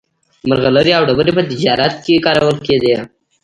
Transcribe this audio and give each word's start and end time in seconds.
مرغلرې 0.49 0.91
او 0.97 1.03
ډبرې 1.07 1.31
په 1.37 1.43
تجارت 1.49 1.95
کې 2.05 2.23
کارول 2.25 2.57
کېدې. 2.67 2.95